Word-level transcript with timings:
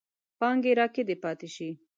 پانګې 0.39 0.71
راکدې 0.79 1.15
پاتې 1.23 1.47
شي. 1.55 1.69